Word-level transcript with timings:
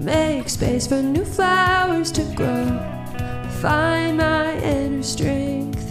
Make 0.00 0.48
space 0.48 0.86
for 0.86 1.02
new 1.02 1.26
flowers 1.26 2.10
to 2.12 2.24
grow. 2.34 2.64
Find 3.60 4.16
my 4.16 4.58
inner 4.60 5.02
strength 5.02 5.86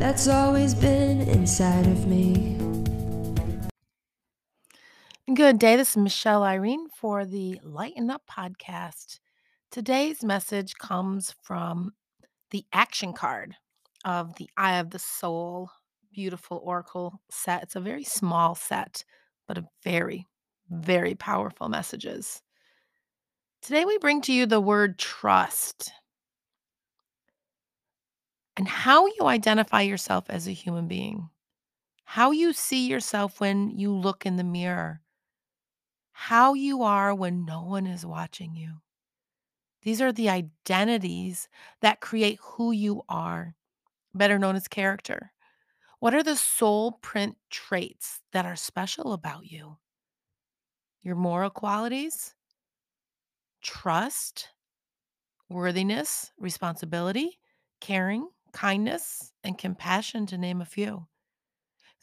that's 0.00 0.26
always 0.26 0.74
been 0.74 1.20
inside 1.20 1.86
of 1.86 2.08
me. 2.08 2.58
Good 5.32 5.60
day. 5.60 5.76
This 5.76 5.90
is 5.90 5.96
Michelle 5.98 6.42
Irene 6.42 6.88
for 6.88 7.24
the 7.24 7.60
Lighten 7.62 8.10
Up 8.10 8.22
podcast. 8.28 9.20
Today's 9.70 10.24
message 10.24 10.74
comes 10.74 11.32
from 11.42 11.92
the 12.50 12.64
action 12.72 13.12
card 13.12 13.54
of 14.04 14.34
the 14.34 14.50
Eye 14.56 14.78
of 14.78 14.90
the 14.90 14.98
Soul 14.98 15.70
beautiful 16.12 16.60
oracle 16.64 17.20
set. 17.30 17.62
It's 17.62 17.76
a 17.76 17.80
very 17.80 18.02
small 18.02 18.56
set, 18.56 19.04
but 19.46 19.58
a 19.58 19.68
very, 19.84 20.26
very 20.68 21.14
powerful 21.14 21.68
messages. 21.68 22.42
Today 23.66 23.84
we 23.84 23.98
bring 23.98 24.20
to 24.20 24.32
you 24.32 24.46
the 24.46 24.60
word 24.60 24.96
trust 24.96 25.90
and 28.56 28.68
how 28.68 29.06
you 29.06 29.22
identify 29.26 29.80
yourself 29.80 30.26
as 30.28 30.46
a 30.46 30.52
human 30.52 30.86
being, 30.86 31.30
how 32.04 32.30
you 32.30 32.52
see 32.52 32.86
yourself 32.86 33.40
when 33.40 33.76
you 33.76 33.92
look 33.92 34.24
in 34.24 34.36
the 34.36 34.44
mirror, 34.44 35.00
how 36.12 36.54
you 36.54 36.84
are 36.84 37.12
when 37.12 37.44
no 37.44 37.64
one 37.64 37.88
is 37.88 38.06
watching 38.06 38.54
you. 38.54 38.74
These 39.82 40.00
are 40.00 40.12
the 40.12 40.30
identities 40.30 41.48
that 41.80 42.00
create 42.00 42.38
who 42.40 42.70
you 42.70 43.02
are, 43.08 43.56
better 44.14 44.38
known 44.38 44.54
as 44.54 44.68
character. 44.68 45.32
What 45.98 46.14
are 46.14 46.22
the 46.22 46.36
soul 46.36 46.92
print 47.02 47.36
traits 47.50 48.20
that 48.32 48.46
are 48.46 48.54
special 48.54 49.12
about 49.12 49.50
you? 49.50 49.78
Your 51.02 51.16
moral 51.16 51.50
qualities, 51.50 52.36
trust, 53.62 54.50
worthiness, 55.48 56.32
responsibility, 56.38 57.38
caring, 57.80 58.28
kindness, 58.52 59.32
and 59.44 59.58
compassion, 59.58 60.26
to 60.26 60.38
name 60.38 60.60
a 60.60 60.64
few. 60.66 61.06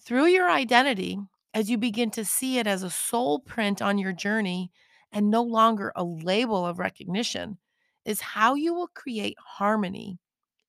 Through 0.01 0.27
your 0.27 0.49
identity, 0.51 1.19
as 1.53 1.69
you 1.69 1.77
begin 1.77 2.11
to 2.11 2.25
see 2.25 2.59
it 2.59 2.67
as 2.67 2.83
a 2.83 2.89
soul 2.89 3.39
print 3.39 3.81
on 3.81 3.97
your 3.97 4.13
journey 4.13 4.71
and 5.11 5.29
no 5.31 5.41
longer 5.43 5.91
a 5.95 6.03
label 6.03 6.65
of 6.65 6.79
recognition, 6.79 7.57
is 8.05 8.21
how 8.21 8.53
you 8.55 8.73
will 8.73 8.87
create 8.87 9.37
harmony 9.39 10.19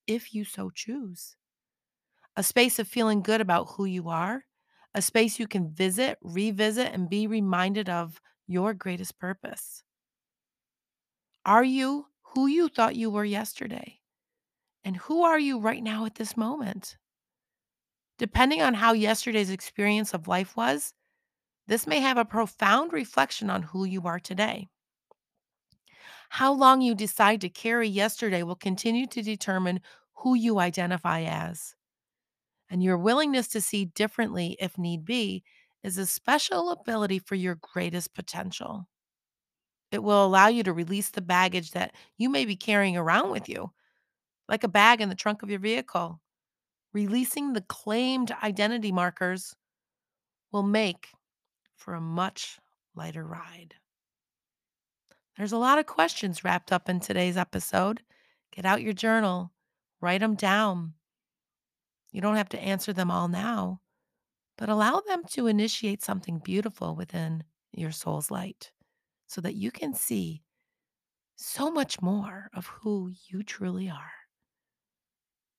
if 0.06 0.34
you 0.34 0.44
so 0.44 0.70
choose. 0.70 1.36
A 2.36 2.44
space 2.44 2.78
of 2.78 2.86
feeling 2.86 3.22
good 3.22 3.40
about 3.40 3.72
who 3.72 3.84
you 3.86 4.08
are, 4.08 4.44
a 4.94 5.02
space 5.02 5.40
you 5.40 5.48
can 5.48 5.68
visit, 5.72 6.16
revisit, 6.22 6.92
and 6.92 7.08
be 7.10 7.26
reminded 7.26 7.88
of 7.88 8.20
your 8.46 8.72
greatest 8.72 9.18
purpose. 9.18 9.82
Are 11.46 11.64
you 11.64 12.06
who 12.22 12.46
you 12.46 12.68
thought 12.68 12.96
you 12.96 13.10
were 13.10 13.24
yesterday? 13.24 14.00
And 14.82 14.96
who 14.96 15.22
are 15.22 15.38
you 15.38 15.58
right 15.58 15.82
now 15.82 16.04
at 16.04 16.14
this 16.14 16.36
moment? 16.36 16.96
Depending 18.18 18.62
on 18.62 18.74
how 18.74 18.92
yesterday's 18.92 19.50
experience 19.50 20.14
of 20.14 20.28
life 20.28 20.56
was, 20.56 20.94
this 21.66 21.86
may 21.86 22.00
have 22.00 22.18
a 22.18 22.24
profound 22.24 22.92
reflection 22.92 23.50
on 23.50 23.62
who 23.62 23.84
you 23.84 24.02
are 24.02 24.20
today. 24.20 24.68
How 26.30 26.52
long 26.52 26.80
you 26.80 26.94
decide 26.94 27.40
to 27.42 27.48
carry 27.48 27.88
yesterday 27.88 28.42
will 28.42 28.56
continue 28.56 29.06
to 29.08 29.22
determine 29.22 29.80
who 30.18 30.34
you 30.34 30.58
identify 30.58 31.22
as. 31.22 31.74
And 32.70 32.82
your 32.82 32.98
willingness 32.98 33.48
to 33.48 33.60
see 33.60 33.84
differently, 33.84 34.56
if 34.58 34.78
need 34.78 35.04
be, 35.04 35.44
is 35.82 35.98
a 35.98 36.06
special 36.06 36.70
ability 36.70 37.18
for 37.18 37.34
your 37.34 37.56
greatest 37.60 38.14
potential. 38.14 38.88
It 39.94 40.02
will 40.02 40.26
allow 40.26 40.48
you 40.48 40.64
to 40.64 40.72
release 40.72 41.10
the 41.10 41.22
baggage 41.22 41.70
that 41.70 41.94
you 42.18 42.28
may 42.28 42.46
be 42.46 42.56
carrying 42.56 42.96
around 42.96 43.30
with 43.30 43.48
you, 43.48 43.70
like 44.48 44.64
a 44.64 44.68
bag 44.68 45.00
in 45.00 45.08
the 45.08 45.14
trunk 45.14 45.44
of 45.44 45.50
your 45.50 45.60
vehicle. 45.60 46.20
Releasing 46.92 47.52
the 47.52 47.60
claimed 47.60 48.34
identity 48.42 48.90
markers 48.90 49.54
will 50.50 50.64
make 50.64 51.10
for 51.76 51.94
a 51.94 52.00
much 52.00 52.58
lighter 52.96 53.24
ride. 53.24 53.76
There's 55.36 55.52
a 55.52 55.58
lot 55.58 55.78
of 55.78 55.86
questions 55.86 56.42
wrapped 56.42 56.72
up 56.72 56.88
in 56.88 56.98
today's 56.98 57.36
episode. 57.36 58.02
Get 58.50 58.64
out 58.64 58.82
your 58.82 58.94
journal, 58.94 59.52
write 60.00 60.22
them 60.22 60.34
down. 60.34 60.94
You 62.10 62.20
don't 62.20 62.34
have 62.34 62.48
to 62.48 62.60
answer 62.60 62.92
them 62.92 63.12
all 63.12 63.28
now, 63.28 63.80
but 64.58 64.68
allow 64.68 65.02
them 65.06 65.22
to 65.30 65.46
initiate 65.46 66.02
something 66.02 66.40
beautiful 66.40 66.96
within 66.96 67.44
your 67.72 67.92
soul's 67.92 68.32
light 68.32 68.72
so 69.34 69.40
that 69.40 69.56
you 69.56 69.72
can 69.72 69.92
see 69.92 70.44
so 71.34 71.68
much 71.68 72.00
more 72.00 72.48
of 72.54 72.68
who 72.68 73.10
you 73.26 73.42
truly 73.42 73.90
are. 73.90 74.12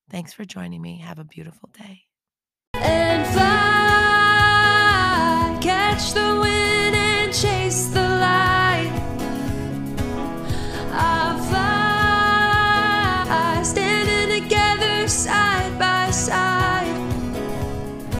Thanks 0.09 0.31
for 0.31 0.46
joining 0.46 0.81
me. 0.81 1.00
Have 1.00 1.19
a 1.19 1.25
beautiful 1.25 1.69
day. 1.78 2.04